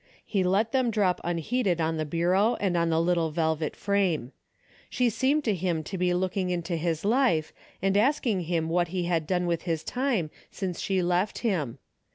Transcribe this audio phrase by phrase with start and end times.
[0.25, 4.31] He let them drop unheeded on the bureau and on the little velvet frame.
[4.89, 9.03] She seemed to him to be looking into his life, and asking him what he
[9.03, 11.77] had done with his time since she left him.